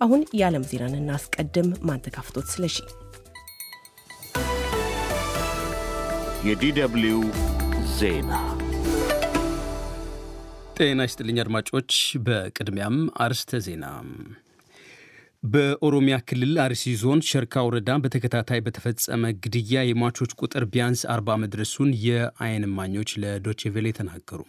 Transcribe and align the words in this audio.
አሁን 0.00 0.20
የዓለም 0.38 0.64
ዜናን 0.70 0.94
እናስቀድም። 0.98 1.68
ማንተጋፍቶት 1.88 2.46
ስለሺ 2.52 2.76
የዲደብሊው 6.48 7.20
ዜና 7.96 8.32
ጤና 10.78 11.00
ይስጥልኝ 11.06 11.38
አድማጮች። 11.42 11.92
በቅድሚያም 12.26 12.96
አርስተ 13.24 13.60
ዜና 13.64 13.84
በኦሮሚያ 15.44 16.16
ክልል 16.28 16.54
አርሲ 16.62 16.94
ዞን 17.00 17.20
ሸርካ 17.28 17.64
ወረዳ 17.66 17.90
በተከታታይ 18.04 18.60
በተፈጸመ 18.66 19.30
ግድያ 19.44 19.82
የሟቾች 19.86 20.32
ቁጥር 20.40 20.64
ቢያንስ 20.72 21.02
አርባ 21.14 21.36
መድረሱን 21.42 21.90
የዓይን 22.06 22.66
እማኞች 22.68 23.12
ለዶቼቬሌ 23.22 23.88
ተናገሩ። 23.98 24.40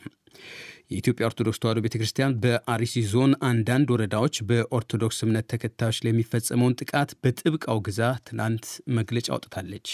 የኢትዮጵያ 0.91 1.27
ኦርቶዶክስ 1.27 1.59
ተዋሕዶ 1.61 1.79
ቤተ 1.83 1.95
ክርስቲያን 1.99 2.37
በአርሲ 2.43 3.01
ዞን 3.09 3.33
አንዳንድ 3.49 3.89
ወረዳዎች 3.93 4.35
በኦርቶዶክስ 4.49 5.19
እምነት 5.25 5.45
ተከታዮች 5.51 5.97
ላይ 6.03 6.11
የሚፈጸመውን 6.13 6.77
ጥቃት 6.79 7.11
በጥብቅ 7.21 7.63
አውግዛ 7.73 7.99
ትናንት 8.27 8.66
መግለጫ 8.97 9.27
አውጥታለች። 9.35 9.89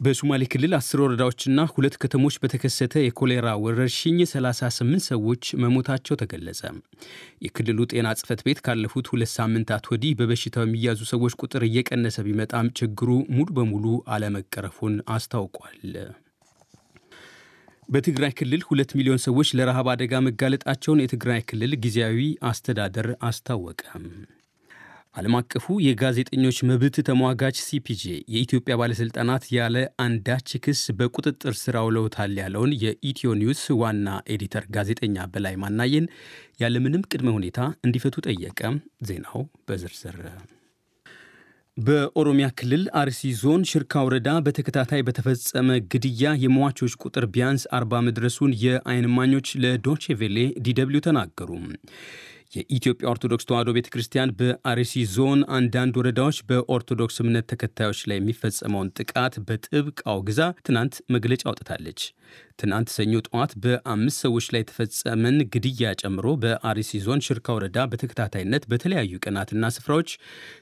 በሶማሌ 0.00 0.42
ክልል 0.52 0.72
አስር 0.78 0.98
ወረዳዎችና 1.02 1.60
ሁለት 1.72 1.94
ከተሞች 2.02 2.36
በተከሰተ 2.42 3.02
የኮሌራ 3.02 3.48
ወረርሽኝ 3.64 4.18
38 4.28 5.06
ሰዎች 5.08 5.52
መሞታቸው 5.62 6.18
ተገለጸ። 6.22 6.62
የክልሉ 7.44 7.86
ጤና 7.92 8.14
ጽሕፈት 8.18 8.42
ቤት 8.46 8.60
ካለፉት 8.66 9.08
ሁለት 9.12 9.32
ሳምንታት 9.36 9.88
ወዲህ 9.92 10.18
በበሽታው 10.18 10.66
የሚያዙ 10.66 11.00
ሰዎች 11.12 11.36
ቁጥር 11.42 11.64
እየቀነሰ 11.68 12.26
ቢመጣም 12.28 12.72
ችግሩ 12.80 13.08
ሙሉ 13.36 13.48
በሙሉ 13.58 13.86
አለመቀረፉን 14.16 14.96
አስታውቋል። 15.16 15.80
በትግራይ 17.88 18.32
ክልል 18.38 18.62
ሁለት 18.68 18.90
ሚሊዮን 18.98 19.20
ሰዎች 19.24 19.48
ለረሃብ 19.58 19.88
አደጋ 19.92 20.20
መጋለጣቸውን 20.26 21.02
የትግራይ 21.02 21.42
ክልል 21.48 21.72
ጊዜያዊ 21.84 22.18
አስተዳደር 22.48 23.08
አስታወቀ። 23.28 23.82
ዓለም 25.16 25.34
አቀፉ 25.38 25.66
የጋዜጠኞች 25.82 26.56
መብት 26.68 26.96
ተሟጋች 27.08 27.56
ሲፒጄ 27.66 28.02
የኢትዮጵያ 28.34 28.74
ባለሥልጣናት 28.80 29.44
ያለ 29.56 29.76
አንዳች 30.04 30.50
ክስ 30.64 30.82
በቁጥጥር 30.98 31.54
ስር 31.60 31.76
አውለውታል 31.82 32.34
ያለውን 32.40 32.72
የኢትዮ 32.84 33.36
ኒውስ 33.42 33.62
ዋና 33.82 34.06
ኤዲተር 34.34 34.66
ጋዜጠኛ 34.76 35.26
በላይ 35.34 35.56
ማናየን 35.64 36.08
ያለምንም 36.60 37.06
ቅድመ 37.10 37.30
ሁኔታ 37.38 37.60
እንዲፈቱ 37.86 38.26
ጠየቀ። 38.28 38.60
ዜናው 39.08 39.40
በዝርዝር 39.68 40.18
በኦሮሚያ 41.76 42.46
ክልል 42.58 42.82
አርሲ 42.98 43.30
ዞን 43.38 43.62
ሽርካ 43.70 44.02
ወረዳ 44.06 44.28
በተከታታይ 44.44 45.00
በተፈጸመ 45.06 45.78
ግድያ 45.92 46.32
የሟቾች 46.42 46.92
ቁጥር 47.02 47.24
ቢያንስ 47.34 47.62
አርባ 47.78 48.02
መድረሱን 48.06 48.52
የዓይን 48.62 49.08
እማኞች 49.08 49.48
ለዶቼ 49.62 50.04
DW 50.66 51.04
ተናገሩ። 51.06 51.50
የኢትዮጵያ 52.54 53.06
ኦርቶዶክስ 53.12 53.46
ተዋሕዶ 53.48 53.70
ቤተ 53.76 53.88
ክርስቲያን 53.92 54.32
በአርሲ 54.38 55.02
ዞን 55.14 55.40
አንዳንድ 55.56 55.94
ወረዳዎች 56.00 56.38
በኦርቶዶክስ 56.50 57.16
እምነት 57.22 57.48
ተከታዮች 57.52 58.00
ላይ 58.10 58.18
የሚፈጸመውን 58.18 58.92
ጥቃት 58.98 59.36
በጥብቅ 59.48 59.98
አውግዛ 60.12 60.40
ትናንት 60.66 60.96
መግለጫ 61.14 61.42
አውጥታለች። 61.50 62.02
ትናንት 62.58 62.88
ሰኞ 62.94 63.14
ጠዋት 63.26 63.52
በአምስት 63.62 64.18
ሰዎች 64.24 64.46
ላይ 64.52 64.60
የተፈጸመን 64.62 65.36
ግድያ 65.54 65.90
ጨምሮ 66.00 66.26
በአርሲ 66.42 67.00
ዞን 67.04 67.24
ሽርካ 67.26 67.56
ወረዳ 67.56 67.78
በተከታታይነት 67.92 68.64
በተለያዩ 68.70 69.18
ቀናትና 69.24 69.70
ስፍራዎች 69.76 70.10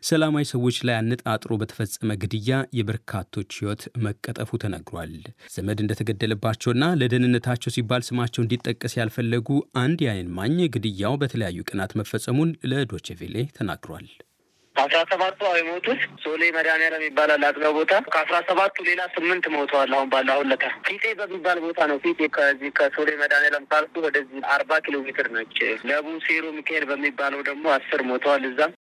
ሰላማዊ 0.08 0.46
ሰዎች 0.52 0.78
ላይ 0.88 0.96
አነጣጥሮ 0.98 1.58
በተፈጸመ 1.62 2.16
ግድያ 2.22 2.40
የበርካቶች 2.78 3.50
ሕይወት 3.58 3.84
መቀጠፉ 4.06 4.60
ተነግሯል። 4.64 5.14
ዘመድ 5.54 5.80
እንደተገደለባቸውና 5.84 6.84
ለደህንነታቸው 7.02 7.74
ሲባል 7.76 8.04
ስማቸው 8.08 8.42
እንዲጠቀስ 8.44 8.96
ያልፈለጉ 9.00 9.48
አንድ 9.82 10.00
የዓይን 10.06 10.30
እማኝ 10.32 10.58
ግድያው 10.74 11.16
በተለያዩ 11.22 11.60
ቀናት 11.70 11.94
መፈጸሙን 12.00 12.52
ለዶቼቬሌ 12.72 13.36
ተናግሯል። 13.58 14.08
ከአስራ 14.76 15.00
ሰባቱ 15.10 15.40
የሞቱት 15.56 16.00
ሶሌ 16.22 16.42
መድኃኒዓለም 16.54 17.02
ይባላል 17.06 17.42
አጥቢያ 17.48 17.70
ቦታ። 17.76 17.92
ከአስራ 18.12 18.36
ሰባቱ 18.48 18.76
ሌላ 18.88 19.02
ስምንት 19.14 19.44
ሞተዋል። 19.54 19.90
አሁን 19.96 20.08
ባለ 20.12 20.28
አሁን 20.34 20.48
ለታ 20.52 20.64
ፊጤ 20.86 21.04
በሚባል 21.18 21.58
ቦታ 21.64 21.80
ነው። 21.90 21.98
ፊጤ 22.04 22.20
ከዚህ 22.36 22.70
ከሶሌ 22.78 23.10
መድኃኒዓለም 23.22 23.66
ካልኩ 23.72 23.94
ወደዚህ 24.06 24.46
አርባ 24.54 24.78
ኪሎ 24.86 24.98
ሜትር 25.06 25.28
ነች። 25.34 25.58
ለቡ 25.88 26.06
ሴሮ 26.26 26.44
ሚካኤል 26.56 26.86
በሚባለው 26.90 27.42
ደግሞ 27.48 27.64
አስር 27.76 28.02
ሞተዋል 28.10 28.44
እዛም 28.50 28.72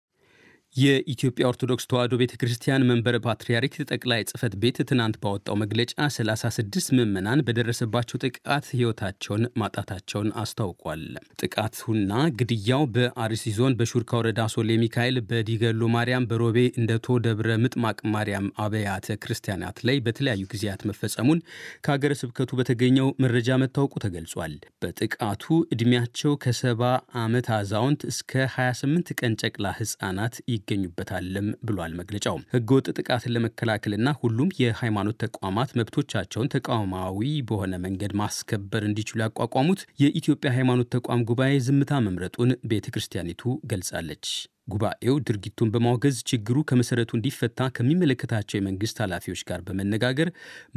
የኢትዮጵያ 0.75 1.43
ኦርቶዶክስ 1.49 1.87
ተዋሕዶ 1.89 2.13
ቤተ 2.19 2.33
ክርስቲያን 2.41 2.85
መንበረ 2.89 3.15
ፓትርያርክ 3.23 3.73
ጠቅላይ 3.89 4.21
ጽሕፈት 4.29 4.53
ቤት 4.61 4.77
ትናንት 4.89 5.15
ባወጣው 5.23 5.55
መግለጫ 5.61 5.91
36 6.15 6.91
ምዕመናን 6.97 7.43
በደረሰባቸው 7.47 8.21
ጥቃት 8.23 8.65
ሕይወታቸውን 8.71 9.43
ማጣታቸውን 9.61 10.29
አስታውቋል። 10.41 11.01
ጥቃቱና 11.41 12.11
ግድያው 12.39 12.83
በአርሲ 12.93 13.53
ዞን 13.57 13.75
በሹርካ 13.81 14.21
ወረዳ 14.21 14.45
ሶሌ 14.55 14.77
ሚካኤል፣ 14.83 15.17
በዲገሎ 15.31 15.89
ማርያም፣ 15.95 16.27
በሮቤ 16.31 16.57
እንደቶ 16.73 17.17
ደብረ 17.25 17.57
ምጥማቅ 17.63 17.99
ማርያም 18.15 18.47
አብያተ 18.65 19.17
ክርስቲያናት 19.23 19.83
ላይ 19.87 19.99
በተለያዩ 20.07 20.47
ጊዜያት 20.53 20.87
መፈጸሙን 20.89 21.43
ከሀገረ 21.83 22.11
ስብከቱ 22.21 22.51
በተገኘው 22.61 23.11
መረጃ 23.23 23.59
መታወቁ 23.63 23.93
ተገልጿል። 24.05 24.55
በጥቃቱ 24.81 25.45
ዕድሜያቸው 25.73 26.33
ከሰባ 26.43 26.81
ዓመት 27.21 27.49
አዛውንት 27.57 28.01
እስከ 28.11 28.31
28 28.55 29.15
ቀን 29.19 29.37
ጨቅላ 29.43 29.67
ሕፃናት 29.77 30.35
ይገኙበታልም 30.61 31.47
ብሏል 31.67 31.93
መግለጫው። 31.99 32.37
ህገወጥ 32.53 32.87
ጥቃትን 32.97 33.33
ለመከላከልና 33.35 34.09
ሁሉም 34.21 34.49
የሃይማኖት 34.61 35.17
ተቋማት 35.25 35.75
መብቶቻቸውን 35.79 36.51
ተቋማዊ 36.55 37.19
በሆነ 37.49 37.73
መንገድ 37.85 38.13
ማስከበር 38.21 38.85
እንዲችሉ 38.87 39.19
ያቋቋሙት 39.25 39.81
የኢትዮጵያ 40.03 40.51
ሃይማኖት 40.57 40.89
ተቋም 40.95 41.25
ጉባኤ 41.29 41.53
ዝምታ 41.67 42.01
መምረጡን 42.07 42.51
ቤተ 42.71 42.87
ክርስቲያኒቱ 42.93 43.41
ገልጻለች። 43.71 44.25
ጉባኤው 44.71 45.15
ድርጊቱን 45.27 45.71
በማውገዝ 45.73 46.17
ችግሩ 46.29 46.57
ከመሰረቱ 46.69 47.11
እንዲፈታ 47.17 47.69
ከሚመለከታቸው 47.75 48.57
የመንግስት 48.57 48.97
ኃላፊዎች 49.03 49.41
ጋር 49.49 49.61
በመነጋገር 49.67 50.29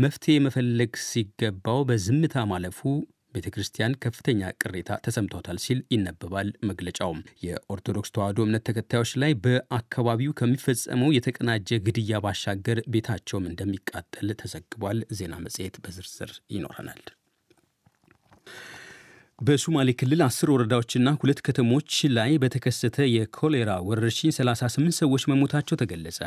መፍትሄ 0.04 0.36
መፈለግ 0.46 0.92
ሲገባው 1.08 1.80
በዝምታ 1.90 2.44
ማለፉ 2.52 2.80
ቤተ 3.34 3.46
ክርስቲያን 3.54 3.96
ከፍተኛ 4.04 4.50
ቅሬታ 4.62 4.98
ተሰምቷታል 5.04 5.58
ሲል 5.64 5.80
ይነበባል 5.94 6.50
መግለጫው። 6.68 7.12
የኦርቶዶክስ 7.44 8.14
ተዋሕዶ 8.14 8.46
እምነት 8.46 8.64
ተከታዮች 8.68 9.12
ላይ 9.22 9.34
በአካባቢው 9.44 10.36
ከሚፈጸመው 10.40 11.14
የተቀናጀ 11.16 11.80
ግድያ 11.86 12.22
ባሻገር 12.24 12.80
ቤታቸውም 12.94 13.50
እንደሚቃጠል 13.50 14.30
ተዘግቧል። 14.42 15.00
ዜና 15.14 15.34
መጽሔት 15.44 15.76
በዝርዝር 15.84 16.32
ይኖረናል። 16.50 17.02
በሶማሌ 19.38 19.88
ክልል 20.00 20.20
አስር 20.24 20.48
ወረዳዎችና 20.52 21.08
ሁለት 21.20 21.38
ከተሞች 21.46 21.94
ላይ 22.16 22.32
በተከሰተ 22.42 23.06
የኮሌራ 23.08 23.70
ወረርሽኝ 23.86 24.30
38 24.36 24.94
ሰዎች 25.00 25.22
መሞታቸው 25.30 25.78
ተገለጸ። 25.80 26.18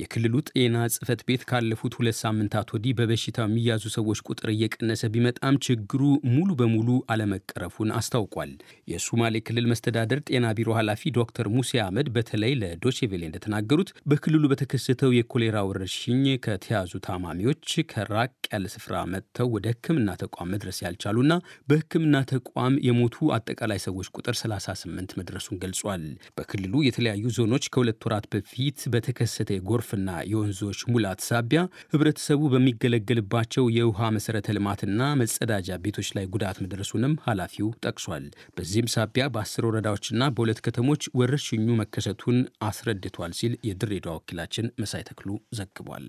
የክልሉ 0.00 0.34
ጤና 0.50 0.76
ጽሕፈት 0.94 1.20
ቤት 1.28 1.42
ካለፉት 1.50 1.94
ሁለት 1.98 2.16
ሳምንታት 2.20 2.70
ወዲህ 2.74 2.94
በበሽታው 2.98 3.46
የሚያዙ 3.46 3.84
ሰዎች 3.96 4.22
ቁጥር 4.28 4.50
እየቀነሰ 4.54 5.10
ቢመጣም 5.16 5.58
ችግሩ 5.66 6.00
ሙሉ 6.30 6.48
በሙሉ 6.60 6.88
አለመቀረፉን 7.14 7.92
አስታውቋል። 7.98 8.54
የሶማሌ 8.92 9.42
ክልል 9.46 9.68
መስተዳደር 9.72 10.22
ጤና 10.28 10.54
ቢሮ 10.58 10.78
ኃላፊ 10.78 11.12
ዶክተር 11.18 11.48
ሙሴ 11.54 11.82
አህመድ 11.84 12.10
በተለይ 12.16 12.56
ለዶቼቬሌ 12.62 13.22
እንደተናገሩት 13.28 13.92
በክልሉ 14.10 14.44
በተከሰተው 14.52 15.14
የኮሌራ 15.18 15.66
ወረርሽኝ 15.68 16.24
ከተያዙ 16.46 16.94
ታማሚዎች 17.06 17.62
ከራቅ 17.92 18.34
ያለ 18.50 18.66
ስፍራ 18.74 18.96
መጥተው 19.12 19.48
ወደ 19.54 19.68
ሕክምና 19.74 20.10
ተቋም 20.20 20.52
መድረስ 20.54 20.80
ያልቻሉና 20.84 21.32
በሕክምና 21.68 22.16
ተቋም 22.56 22.74
የሞቱ 22.86 23.16
አጠቃላይ 23.36 23.78
ሰዎች 23.84 24.08
ቁጥር 24.16 24.34
38 24.38 25.14
መድረሱን 25.18 25.56
ገልጿል። 25.62 26.02
በክልሉ 26.36 26.82
የተለያዩ 26.84 27.24
ዞኖች 27.36 27.64
ከሁለት 27.72 28.04
ወራት 28.06 28.26
በፊት 28.32 28.78
በተከሰተ 28.92 29.50
የጎርፍና 29.54 30.10
የወንዞች 30.30 30.80
ሙላት 30.92 31.20
ሳቢያ 31.26 31.60
ህብረተሰቡ 31.94 32.40
በሚገለገልባቸው 32.52 33.64
የውሃ 33.78 34.10
መሰረተ 34.16 34.54
ልማትና 34.56 35.00
መጸዳጃ 35.22 35.78
ቤቶች 35.86 36.10
ላይ 36.18 36.28
ጉዳት 36.34 36.60
መድረሱንም 36.64 37.18
ኃላፊው 37.26 37.70
ጠቅሷል። 37.84 38.26
በዚህም 38.56 38.92
ሳቢያ 38.94 39.26
በአስር 39.34 39.66
ወረዳዎችና 39.68 40.30
በሁለት 40.36 40.62
ከተሞች 40.66 41.10
ወረርሽኙ 41.20 41.66
መከሰቱን 41.82 42.38
አስረድቷል 42.68 43.34
ሲል 43.40 43.56
የድሬዳዋ 43.70 44.14
ወኪላችን 44.20 44.72
መሳይ 44.82 45.04
ተክሉ 45.10 45.28
ዘግቧል። 45.58 46.08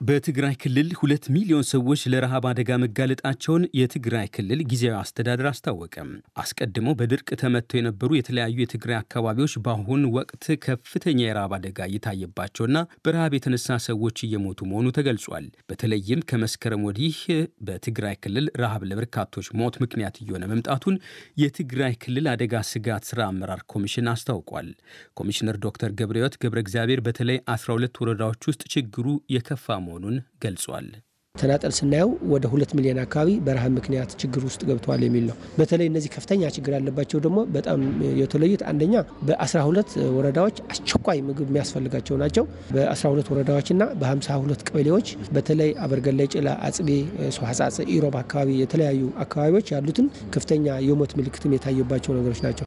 በትግራይ 0.00 0.54
ክልል 0.60 0.88
ሁለት 0.98 1.24
ሚሊዮን 1.34 1.64
ሰዎች 1.70 2.02
ለረሃብ 2.12 2.44
አደጋ 2.50 2.76
መጋለጣቸውን 2.82 3.64
የትግራይ 3.78 4.28
ክልል 4.34 4.60
ጊዜያዊ 4.70 4.94
አስተዳደር 5.00 5.46
አስታወቀ። 5.50 5.94
አስቀድመው 6.42 6.94
በድርቅ 7.00 7.28
ተመተው 7.42 7.78
የነበሩ 7.78 8.10
የተለያዩ 8.16 8.56
የትግራይ 8.62 8.98
አካባቢዎች 9.00 9.54
በአሁን 9.66 10.04
ወቅት 10.14 10.44
ከፍተኛ 10.64 11.18
የረሃብ 11.22 11.54
አደጋ 11.58 11.88
እየታየባቸውና 11.90 12.78
በረሃብ 13.04 13.34
የተነሳ 13.38 13.76
ሰዎች 13.88 14.22
እየሞቱ 14.28 14.68
መሆኑ 14.70 14.86
ተገልጿል። 14.98 15.48
በተለይም 15.70 16.24
ከመስከረም 16.30 16.86
ወዲህ 16.88 17.18
በትግራይ 17.66 18.16
ክልል 18.22 18.48
ረሃብ 18.62 18.88
ለበርካቶች 18.90 19.52
ሞት 19.60 19.76
ምክንያት 19.84 20.16
እየሆነ 20.22 20.50
መምጣቱን 20.52 20.98
የትግራይ 21.42 21.94
ክልል 22.02 22.26
አደጋ 22.34 22.64
ስጋት 22.70 23.04
ስራ 23.10 23.20
አመራር 23.28 23.62
ኮሚሽን 23.72 24.12
አስታውቋል። 24.14 24.70
ኮሚሽነር 25.16 25.58
ዶክተር 25.64 25.92
ገብረሕይወት 26.00 26.40
ገብረ 26.42 26.58
እግዚአብሔር 26.64 27.02
በተለይ 27.06 27.40
12 27.52 28.02
ወረዳዎች 28.02 28.42
ውስጥ 28.50 28.64
ችግሩ 28.74 29.06
የከፋ 29.32 29.68
መሆኑን 29.90 30.16
ገልጿል። 30.44 30.88
ተናጠል 31.34 31.72
ስናየው 31.76 32.10
ወደ 32.32 32.44
ሁለት 32.52 32.70
ሚሊዮን 32.76 32.98
አካባቢ 33.02 33.28
በረሃብ 33.46 33.72
ምክንያት 33.76 34.10
ችግር 34.20 34.42
ውስጥ 34.46 34.60
ገብተዋል 34.68 35.02
የሚል 35.04 35.24
ነው። 35.28 35.36
በተለይ 35.58 35.86
እነዚህ 35.90 36.10
ከፍተኛ 36.14 36.50
ችግር 36.56 36.72
ያለባቸው 36.76 37.18
ደግሞ 37.26 37.38
በጣም 37.54 37.80
የተለዩት 38.20 38.62
አንደኛ 38.70 38.94
በ12 39.28 39.94
ወረዳዎች 40.16 40.56
አስቸኳይ 40.66 41.20
ምግብ 41.28 41.48
የሚያስፈልጋቸው 41.50 42.18
ናቸው። 42.22 42.46
በ12 42.74 43.30
ወረዳዎችና 43.34 43.86
በ52 44.02 44.66
ቀበሌዎች 44.68 45.06
በተለይ 45.32 45.72
አበርገላይ፣ 45.84 46.28
ጭላ፣ 46.34 46.56
አጽቤ፣ 46.68 46.90
ሰዋሳጽ፣ 47.38 47.78
ኢሮብ 47.96 48.16
አካባቢ 48.22 48.58
የተለያዩ 48.60 49.04
አካባቢዎች 49.24 49.70
ያሉትን 49.76 50.08
ከፍተኛ 50.30 50.80
የሞት 50.88 51.14
ምልክትም 51.20 51.54
የታየባቸው 51.56 52.18
ነገሮች 52.18 52.42
ናቸው። 52.46 52.66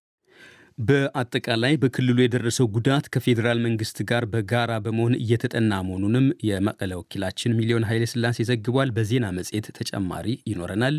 በአጠቃላይ 0.78 1.74
በክልሉ 1.82 2.18
የደረሰው 2.22 2.68
ጉዳት 2.76 3.06
ከፌዴራል 3.14 3.60
መንግስት 3.66 3.98
ጋር 4.10 4.24
በጋራ 4.32 4.72
በመሆን 4.86 5.14
እየተጠና 5.20 5.82
መሆኑንም 5.88 6.28
የመቀሌ 6.48 6.92
ወኪላችን 7.00 7.56
ሚሊዮን 7.58 7.88
ኃይለ 7.90 8.06
ስላሴ 8.14 8.46
ዘግቧል። 8.50 8.92
በዜና 8.96 9.28
መጽሔት 9.38 9.68
ተጨማሪ 9.80 10.28
ይኖረናል። 10.52 10.98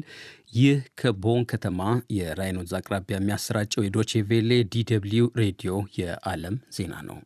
ይህ 0.57 0.79
ከቦን 1.01 1.45
ከተማ 1.53 1.81
የራይን 2.17 2.59
ወንዝ 2.61 2.75
አቅራቢያ 2.81 3.19
የሚያሰራጨው 3.19 3.87
የዶቼ 3.87 4.23
ቬሌ 4.31 4.51
DW 4.75 5.25
ሬዲዮ 5.43 5.73
የዓለም 6.01 6.59
ዜና 6.77 6.95
ነው። 7.09 7.19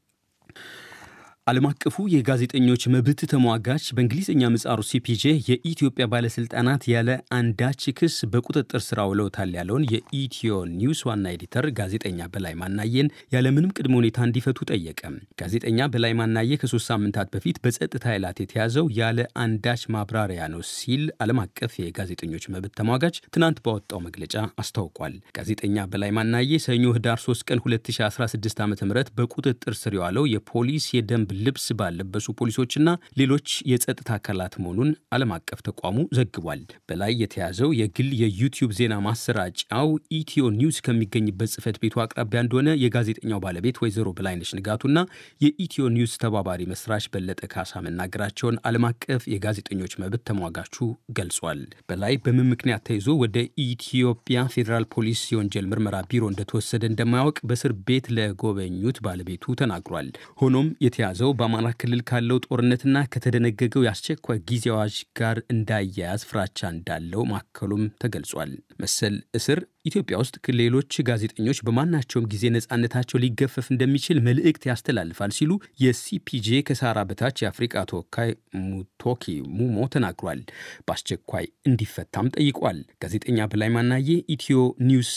ዓለም 1.49 1.67
አቀፉ 1.69 2.05
የጋዜጠኞች 2.13 2.83
መብት 2.93 3.21
ተሟጋች 3.31 3.85
በእንግሊዝኛ 3.97 4.49
ምህጻሩ 4.53 4.81
ሲፒጄ 4.89 5.23
የኢትዮጵያ 5.49 6.05
ባለስልጣናት 6.13 6.83
ያለ 6.93 7.09
አንዳች 7.37 7.83
ክስ 7.99 8.17
በቁጥጥር 8.33 8.81
ስር 8.87 8.99
አውለውታል 9.05 9.53
ያለውን 9.59 9.85
የኢትዮ 9.93 10.51
ኒውስ 10.73 11.01
ዋና 11.09 11.25
ኤዲተር 11.35 11.67
ጋዜጠኛ 11.79 12.27
በላይ 12.35 12.55
ማናየን 12.63 13.09
ያለምንም 13.35 13.73
ቅድመ 13.77 13.95
ሁኔታ 14.01 14.27
እንዲፈቱ 14.27 14.67
ጠየቀ። 14.71 15.01
ጋዜጠኛ 15.41 15.89
በላይ 15.95 16.13
ማናየ 16.21 16.59
ከሶስት 16.63 16.89
ሳምንታት 16.91 17.31
በፊት 17.35 17.61
በጸጥታ 17.65 18.05
ኃይላት 18.13 18.43
የተያዘው 18.45 18.89
ያለ 18.99 19.17
አንዳች 19.45 19.85
ማብራሪያ 19.95 20.51
ነው 20.53 20.63
ሲል 20.73 21.07
ዓለም 21.23 21.41
አቀፍ 21.45 21.73
የጋዜጠኞች 21.81 22.47
መብት 22.55 22.77
ተሟጋች 22.81 23.23
ትናንት 23.31 23.63
ባወጣው 23.65 24.03
መግለጫ 24.09 24.37
አስታውቋል። 24.63 25.17
ጋዜጠኛ 25.39 25.89
በላይ 25.93 26.13
ማናየ 26.19 26.61
ሰኞ 26.67 26.85
ህዳር 26.97 27.19
3 27.25 27.49
ቀን 27.51 27.65
2016 27.67 28.63
ዓ 28.63 28.69
ም 28.69 28.77
በቁጥጥር 29.19 29.75
ስር 29.81 29.93
የዋለው 29.99 30.25
የፖሊስ 30.35 30.87
የደንብ 30.95 31.37
ልብስ 31.41 31.67
በለበሱ 31.79 32.27
ፖሊሶችና 32.39 32.89
ሌሎች 33.21 33.49
የጸጥታ 33.71 34.11
አካላት 34.19 34.55
መሆኑን 34.61 34.91
ዓለም 35.15 35.33
አቀፍ 35.37 35.61
ተቋሙ 35.69 35.97
ዘግቧል። 36.19 36.61
በላይ 36.89 37.13
የተያዘው 37.23 37.71
የግል 37.79 38.11
የዩቲዩብ 38.23 38.71
ዜና 38.79 38.95
ማሰራጫው 39.07 39.89
ኢትዮ 40.19 40.45
ኒውስ 40.57 40.79
ከሚገኝበት 40.87 41.53
ጽህፈት 41.55 41.79
ቤቱ 41.83 41.97
አቅራቢያ 42.05 42.43
እንደሆነ 42.45 42.69
የጋዜጠኛው 42.83 43.43
ባለቤት 43.45 43.79
ወይዘሮ 43.83 44.09
በላይነሽ 44.19 44.53
ንጋቱና 44.59 44.99
የኢትዮ 45.41 45.85
ኒውስ 45.95 46.15
ተባባሪ 46.23 46.63
መስራች 46.71 47.05
በለጠ 47.13 47.41
ካሳ 47.53 47.81
መናገራቸውን 47.87 48.61
ዓለም 48.69 48.87
አቀፍ 48.89 49.23
የጋዜጠኞች 49.33 49.93
መብት 50.03 50.25
ተሟጋቹ 50.29 50.77
ገልጿል። 51.19 51.61
በላይ 51.89 52.15
በምን 52.25 52.51
ምክንያት 52.53 52.85
ተይዞ 52.89 53.09
ወደ 53.23 53.37
ኢትዮጵያ 53.69 54.17
ፌዴራል 54.55 54.87
ፖሊስ 54.93 55.21
የወንጀል 55.33 55.69
ምርመራ 55.71 55.97
ቢሮ 56.11 56.25
እንደተወሰደ 56.31 56.83
እንደማያውቅ 56.89 57.39
በእስር 57.49 57.73
ቤት 57.89 58.07
ለጎበኙት 58.17 58.99
ባለቤቱ 59.05 59.55
ተናግሯል። 59.61 60.09
ሆኖም 60.41 60.69
የተያዘው 60.85 61.28
በአማራ 61.35 61.69
ክልል 61.81 62.01
ካለው 62.09 62.39
ጦርነትና 62.47 62.97
ከተደነገገው 63.13 63.85
የአስቸኳይ 63.85 64.39
ጊዜ 64.51 64.65
አዋጅ 64.73 64.97
ጋር 65.19 65.39
እንዳያያዝ 65.53 66.23
ፍራቻ 66.29 66.59
እንዳለው 66.73 67.23
ማከሉም 67.31 67.85
ተገልጿል። 68.03 68.53
መሰል 68.83 69.17
እስር 69.39 69.61
ኢትዮጵያ 69.89 70.17
ውስጥ 70.23 70.37
ሌሎች 70.59 70.93
ጋዜጠኞች 71.09 71.59
በማናቸውም 71.67 72.29
ጊዜ 72.33 72.45
ነጻነታቸው 72.55 73.21
ሊገፈፍ 73.23 73.67
እንደሚችል 73.73 74.19
መልእክት 74.27 74.65
ያስተላልፋል 74.71 75.33
ሲሉ 75.37 75.53
የሲፒጄ 75.83 76.61
ከሳራ 76.69 76.99
በታች 77.09 77.43
የአፍሪቃ 77.43 77.85
ተወካይ 77.91 78.31
ሙቶኪ 78.67 79.25
ሙሞ 79.59 79.87
ተናግሯል። 79.95 80.43
በአስቸኳይ 80.87 81.47
እንዲፈታም 81.69 82.33
ጠይቋል። 82.37 82.81
ጋዜጠኛ 83.03 83.49
በላይ 83.53 83.71
ማናዬ 83.77 84.09
ኢትዮ 84.35 84.59
ኒውስ 84.89 85.15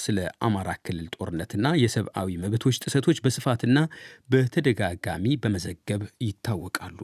ስለ 0.00 0.18
አማራ 0.42 0.70
ክልል 0.84 1.08
ጦርነትና 1.16 1.66
የሰብአዊ 1.82 2.38
መብቶች 2.42 2.80
ጥሰቶች 2.84 3.20
በስፋትና 3.24 3.78
በተደጋጋሚ 4.30 5.36
በመዘገብ 5.42 6.02
ይታወቃሉ። 6.22 7.00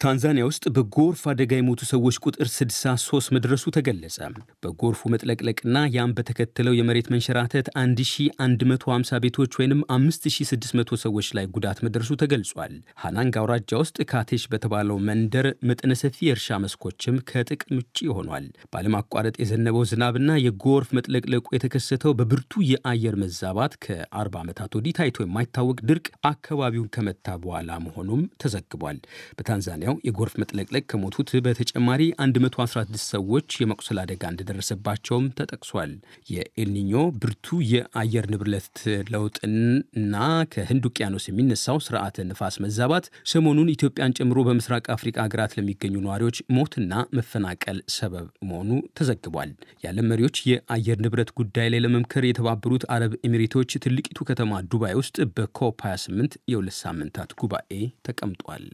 ታንዛኒያ 0.00 0.44
ውስጥ 0.48 0.64
በጎርፍ 0.76 1.20
አደጋ 1.30 1.52
የሞቱ 1.56 1.82
ሰዎች 1.90 2.16
ቁጥር 2.24 2.48
63 2.52 3.28
መድረሱ 3.34 3.64
ተገለጸ። 3.76 4.16
በጎርፉ 4.62 5.00
መጥለቅለቅና 5.12 5.76
ያም 5.94 6.14
በተከተለው 6.16 6.74
የመሬት 6.76 7.08
መንሸራተት 7.14 7.66
1150 7.76 9.20
ቤቶች 9.24 9.52
ወይም 9.60 9.82
5600 9.96 10.98
ሰዎች 11.04 11.28
ላይ 11.38 11.46
ጉዳት 11.54 11.78
መድረሱ 11.86 12.10
ተገልጿል። 12.22 12.74
ሃናንግ 13.04 13.38
አውራጃ 13.42 13.70
ውስጥ 13.82 13.96
ካቴሽ 14.10 14.44
በተባለው 14.52 14.98
መንደር 15.08 15.48
መጠነ 15.70 15.92
ሰፊ 16.02 16.18
የእርሻ 16.28 16.58
መስኮችም 16.64 17.20
ከጥቅም 17.30 17.78
ውጭ 17.80 17.98
ሆኗል። 18.18 18.46
ባለማቋረጥ 18.74 19.34
የዘነበው 19.42 19.86
ዝናብና 19.90 20.38
የጎርፍ 20.44 20.90
መጥለቅለቁ 20.98 21.46
የተከሰተው 21.56 22.14
በብርቱ 22.18 22.52
የአየር 22.70 23.16
መዛባት 23.22 23.72
ከ40 23.84 24.36
ዓመታት 24.42 24.70
ወዲህ 24.78 24.96
ታይቶ 24.98 25.18
የማይታወቅ 25.24 25.78
ድርቅ 25.88 26.06
አካባቢውን 26.30 26.92
ከመታ 26.94 27.12
በኋላ 27.42 27.72
መሆኑም 27.86 28.22
ተዘግቧል። 28.42 29.00
በታንዛኒያ 29.34 29.83
የጎርፍ 30.04 30.34
መጥለቅለቅ 30.40 30.82
ከሞቱት 30.90 31.30
በተጨማሪ 31.44 32.02
116 32.24 32.98
ሰዎች 33.14 33.48
የመቁሰል 33.60 33.98
አደጋ 34.02 34.22
እንደደረሰባቸውም 34.32 35.26
ተጠቅሷል። 35.38 35.92
የኤልኒኞ 36.30 36.92
ብርቱ 37.22 37.56
የአየር 37.72 38.26
ንብረት 38.32 38.78
ለውጥና 39.12 40.14
ከህንድ 40.54 40.84
ውቅያኖስ 40.88 41.26
የሚነሳው 41.28 41.78
ስርዓተ 41.86 42.26
ንፋስ 42.28 42.56
መዛባት 42.64 43.04
ሰሞኑን 43.32 43.72
ኢትዮጵያን 43.74 44.16
ጨምሮ 44.18 44.38
በምስራቅ 44.48 44.84
አፍሪካ 44.96 45.16
ሀገራት 45.26 45.54
ለሚገኙ 45.58 45.94
ነዋሪዎች 46.04 46.38
ሞትና 46.56 46.90
መፈናቀል 47.18 47.80
ሰበብ 47.96 48.26
መሆኑ 48.48 48.70
ተዘግቧል። 48.98 49.52
የዓለም 49.84 50.10
መሪዎች 50.12 50.38
የአየር 50.50 50.98
ንብረት 51.04 51.32
ጉዳይ 51.38 51.68
ላይ 51.72 51.82
ለመምከር 51.84 52.26
የተባበሩት 52.26 52.86
አረብ 52.94 53.14
ኤሚሬቶች 53.26 53.70
ትልቂቱ 53.84 54.18
ከተማ 54.30 54.62
ዱባይ 54.70 54.96
ውስጥ 55.00 55.16
በኮፕ 55.36 55.80
28 55.88 56.40
የሁለት 56.48 56.78
ሳምንታት 56.82 57.32
ጉባኤ 57.40 57.72
ተቀምጧል። 58.08 58.66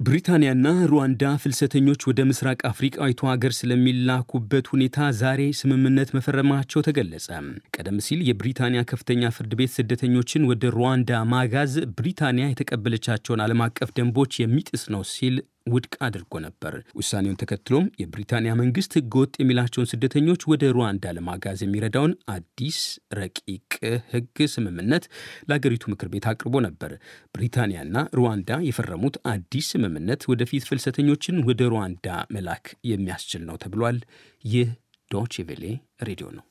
ብሪታንያና 0.00 0.66
ሩዋንዳ 0.90 1.22
ፍልሰተኞች 1.42 2.00
ወደ 2.08 2.20
ምስራቅ 2.28 2.58
አፍሪቃዊቱ 2.68 3.20
ሀገር 3.30 3.52
ስለሚላኩበት 3.56 4.66
ሁኔታ 4.72 5.06
ዛሬ 5.20 5.40
ስምምነት 5.60 6.10
መፈረማቸው 6.16 6.84
ተገለጸ። 6.86 7.26
ቀደም 7.74 7.98
ሲል 8.06 8.20
የብሪታንያ 8.28 8.82
ከፍተኛ 8.90 9.30
ፍርድ 9.36 9.54
ቤት 9.60 9.72
ስደተኞችን 9.74 10.46
ወደ 10.50 10.70
ሩዋንዳ 10.76 11.20
ማጋዝ 11.32 11.74
ብሪታንያ 11.96 12.46
የተቀበለቻቸውን 12.50 13.42
ዓለም 13.46 13.62
አቀፍ 13.66 13.90
ደንቦች 13.98 14.38
የሚጥስ 14.42 14.84
ነው 14.94 15.02
ሲል 15.14 15.36
ውድቅ 15.70 15.94
አድርጎ 16.06 16.34
ነበር። 16.44 16.74
ውሳኔውን 16.98 17.38
ተከትሎም 17.40 17.86
የብሪታንያ 18.00 18.52
መንግስት 18.60 18.92
ህገወጥ 18.98 19.32
የሚላቸውን 19.38 19.90
ስደተኞች 19.92 20.42
ወደ 20.52 20.70
ሩዋንዳ 20.76 21.12
ለማጋዝ 21.16 21.60
የሚረዳውን 21.64 22.14
አዲስ 22.34 22.78
ረቂቅ 23.18 23.70
ህግ 24.12 24.36
ስምምነት 24.54 25.06
ለአገሪቱ 25.48 25.84
ምክር 25.92 26.10
ቤት 26.12 26.28
አቅርቦ 26.32 26.56
ነበር። 26.68 26.92
ብሪታንያና 27.34 27.96
ሩዋንዳ 28.18 28.60
የፈረሙት 28.68 29.18
አዲስ 29.32 29.68
ስምምነት 29.74 30.22
ወደፊት 30.32 30.68
ፍልሰተኞችን 30.70 31.42
ወደ 31.48 31.62
ሩዋንዳ 31.72 32.06
መላክ 32.36 32.66
የሚያስችል 32.92 33.44
ነው 33.48 33.58
ተብሏል። 33.64 33.98
ይህ 34.44 34.70
ዶቼ 35.10 35.44
ቬሌ 35.48 35.64
ሬዲዮ 36.08 36.28
ነው። 36.32 36.44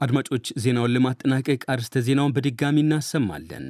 አድማጮች 0.00 0.46
ዜናውን 0.62 0.94
ለማጠናቀቅ 0.94 1.60
አርስተ 1.72 2.02
ዜናውን 2.06 2.34
በድጋሚ 2.36 2.76
እናሰማለን። 2.82 3.66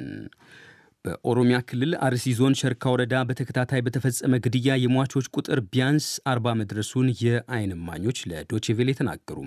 በኦሮሚያ 1.05 1.57
ክልል 1.69 1.91
አርሲ 2.05 2.33
ዞን 2.37 2.55
ሸርካ 2.59 2.83
ወረዳ 2.93 3.15
በተከታታይ 3.27 3.81
በተፈጸመ 3.85 4.39
ግድያ 4.45 4.73
የሟቾች 4.79 5.27
ቁጥር 5.35 5.59
ቢያንስ 5.67 6.07
አርባ 6.31 6.55
መድረሱን 6.61 7.07
የዓይን 7.21 7.71
እማኞች 7.75 8.19
ለዶቼቬሌ 8.31 8.95
ተናገሩ። 8.99 9.37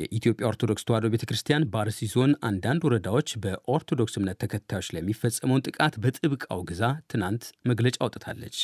የኢትዮጵያ 0.00 0.46
ኦርቶዶክስ 0.50 0.86
ተዋሕዶ 0.88 1.10
ቤተ 1.14 1.26
ክርስቲያን 1.30 1.68
በአርሲ 1.72 2.08
ዞን 2.14 2.34
አንዳንድ 2.48 2.84
ወረዳዎች 2.88 3.30
በኦርቶዶክስ 3.44 4.16
እምነት 4.20 4.40
ተከታዮች 4.44 4.90
ላይ 4.94 5.02
የሚፈጸመውን 5.04 5.66
ጥቃት 5.68 5.96
በጥብቅ 6.04 6.42
አውግዛ 6.56 6.82
ትናንት 7.12 7.42
መግለጫ 7.70 7.98
አውጥታለች። 8.06 8.58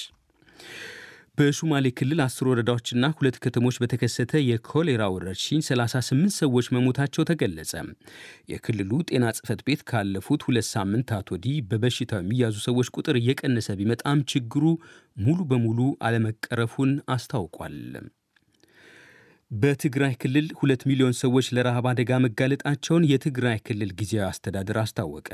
በሹማሌ 1.38 1.86
ክልል 1.98 2.20
አስር 2.24 2.46
ወረዳዎችና 2.50 3.04
ሁለት 3.16 3.36
ከተሞች 3.42 3.76
በተከሰተ 3.82 4.32
የኮሌራ 4.42 5.02
ወረርሽኝ 5.14 5.60
38 5.66 6.34
ሰዎች 6.40 6.66
መሞታቸው 6.74 7.26
ተገለጸ። 7.30 7.72
የክልሉ 8.52 8.90
ጤና 9.08 9.24
ጽሕፈት 9.36 9.60
ቤት 9.66 9.82
ካለፉት 9.90 10.42
ሁለት 10.48 10.66
ሳምንታት 10.70 11.30
ወዲህ 11.34 11.56
በበሽታው 11.70 12.20
የሚያዙ 12.22 12.56
ሰዎች 12.66 12.90
ቁጥር 12.96 13.18
እየቀነሰ 13.20 13.76
ቢመጣም 13.80 14.24
ችግሩ 14.32 14.64
ሙሉ 15.20 15.38
በሙሉ 15.50 15.78
አለመቀረፉን 16.08 16.92
አስታውቋል። 17.14 17.78
በትግራይ 19.50 20.14
ክልል 20.20 20.48
ሁለት 20.58 20.82
ሚሊዮን 20.88 21.16
ሰዎች 21.22 21.46
ለረሃብ 21.56 21.86
አደጋ 21.90 22.20
መጋለጣቸውን 22.24 23.08
የትግራይ 23.10 23.58
ክልል 23.66 23.90
ጊዜያዊ 24.00 24.28
አስተዳደር 24.28 24.78
አስታወቀ። 24.82 25.30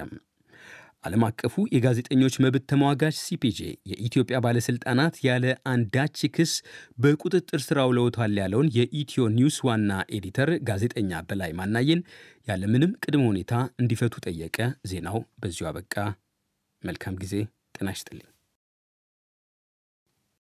ዓለም 1.05 1.25
አቀፉ 1.27 1.65
የጋዜጠኞች 1.75 2.35
መብት 2.45 2.65
ተሟጋች 2.71 3.17
ሲፒጄ 3.23 3.59
የኢትዮጵያ 3.91 4.37
ባለሥልጣናት 4.45 5.17
ያለ 5.27 5.45
አንዳች 5.73 6.21
ክስ 6.37 6.53
በቁጥጥር 6.99 7.61
ስር 7.67 7.79
አውለውታል 7.85 8.35
ያለውን 8.41 8.71
የኢትዮ 8.79 9.27
ኒውስ 9.37 9.59
ዋና 9.69 9.91
ኤዲተር 10.17 10.53
ጋዜጠኛ 10.69 11.23
በላይ 11.29 11.53
ማናየን 11.61 12.03
ያለምንም 12.49 12.97
ቅድመ 13.05 13.25
ሁኔታ 13.31 13.53
እንዲፈቱ 13.83 14.17
ጠየቀ። 14.27 14.59
ዜናው 14.91 15.21
በዚሁ 15.43 15.67
አበቃ። 15.71 15.95
መልካም 16.83 17.15
ጊዜ። 17.23 17.35
ጤና 17.77 17.89
ይስጥልኝ። 17.95 18.27